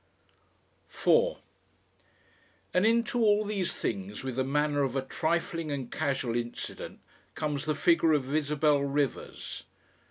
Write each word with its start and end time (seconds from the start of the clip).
4 0.87 1.37
And 2.73 2.87
into 2.87 3.19
all 3.19 3.45
these 3.45 3.71
things 3.71 4.23
with 4.23 4.35
the 4.35 4.43
manner 4.43 4.81
of 4.81 4.95
a 4.95 5.03
trifling 5.03 5.71
and 5.71 5.91
casual 5.91 6.35
incident 6.35 7.01
comes 7.35 7.65
the 7.65 7.75
figure 7.75 8.13
of 8.13 8.33
Isabel 8.33 8.79
Rivers. 8.79 9.65